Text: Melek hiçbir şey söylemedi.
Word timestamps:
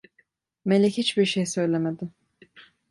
Melek 0.65 0.93
hiçbir 0.97 1.25
şey 1.25 1.45
söylemedi. 1.45 2.09